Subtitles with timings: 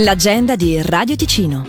[0.00, 1.66] L'agenda di Radio Ticino.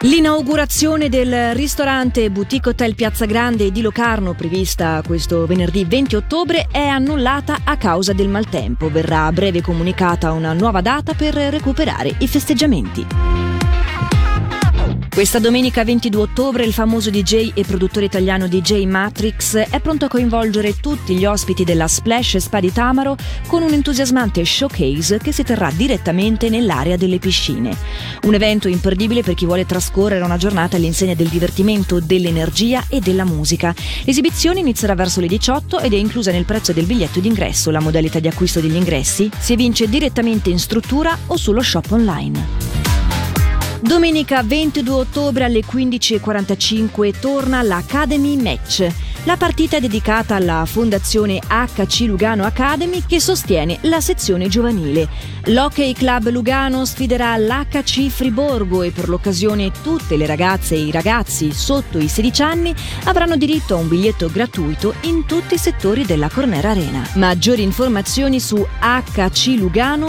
[0.00, 6.84] L'inaugurazione del ristorante Boutique Hotel Piazza Grande di Locarno, prevista questo venerdì 20 ottobre, è
[6.84, 8.90] annullata a causa del maltempo.
[8.90, 13.53] Verrà a breve comunicata una nuova data per recuperare i festeggiamenti.
[15.14, 20.08] Questa domenica 22 ottobre il famoso DJ e produttore italiano DJ Matrix è pronto a
[20.08, 23.14] coinvolgere tutti gli ospiti della Splash Spa di Tamaro
[23.46, 27.76] con un entusiasmante showcase che si terrà direttamente nell'area delle piscine.
[28.22, 33.24] Un evento imperdibile per chi vuole trascorrere una giornata all'insegna del divertimento, dell'energia e della
[33.24, 33.72] musica.
[34.02, 37.70] L'esibizione inizierà verso le 18 ed è inclusa nel prezzo del biglietto d'ingresso.
[37.70, 42.63] La modalità di acquisto degli ingressi si evince direttamente in struttura o sullo shop online.
[43.84, 48.90] Domenica 22 ottobre alle 15.45 torna l'Academy Match.
[49.24, 55.06] La partita è dedicata alla Fondazione HC Lugano Academy che sostiene la sezione giovanile.
[55.48, 61.52] L'Hockey Club Lugano sfiderà l'HC Friborgo e per l'occasione tutte le ragazze e i ragazzi
[61.52, 62.74] sotto i 16 anni
[63.04, 67.06] avranno diritto a un biglietto gratuito in tutti i settori della Cornera Arena.
[67.16, 70.02] Maggiori informazioni su hclugano.ch.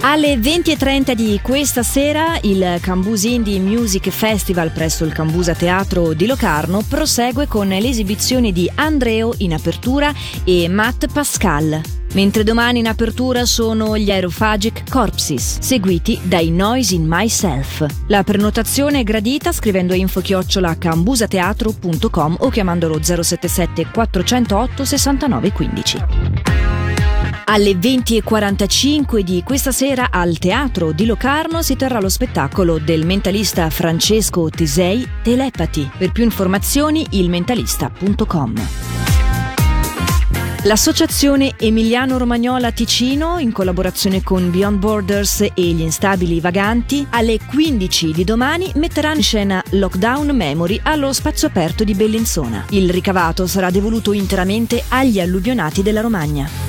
[0.00, 6.26] Alle 20.30 di questa sera il Cambus Indie Music Festival presso il Cambusa Teatro di
[6.26, 11.80] Locarno prosegue con l'esibizione di Andreo in apertura e Matt Pascal.
[12.14, 17.84] Mentre domani in apertura sono gli Aerophagic Corpses, seguiti dai Noise in Myself.
[18.06, 26.47] La prenotazione è gradita scrivendo info-cambusateatro.com o chiamandolo 077 408 6915.
[27.50, 33.70] Alle 20.45 di questa sera al Teatro di Locarno si terrà lo spettacolo del mentalista
[33.70, 35.90] Francesco Tesei Telepati.
[35.96, 38.54] Per più informazioni ilmentalista.com.
[40.64, 48.12] L'associazione Emiliano Romagnola Ticino, in collaborazione con Beyond Borders e gli Instabili Vaganti, alle 15
[48.12, 52.66] di domani metterà in scena Lockdown Memory allo spazio aperto di Bellinzona.
[52.70, 56.67] Il ricavato sarà devoluto interamente agli alluvionati della Romagna.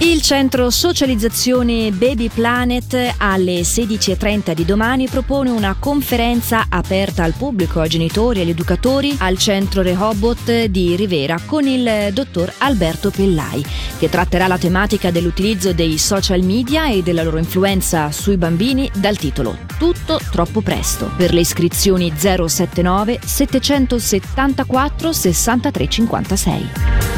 [0.00, 7.80] Il centro socializzazione Baby Planet alle 16.30 di domani propone una conferenza aperta al pubblico,
[7.80, 13.64] ai genitori e agli educatori al centro Rehoboth di Rivera con il dottor Alberto Pellai,
[13.98, 19.16] che tratterà la tematica dell'utilizzo dei social media e della loro influenza sui bambini dal
[19.16, 21.10] titolo Tutto troppo presto.
[21.16, 27.17] Per le iscrizioni 079 774 6356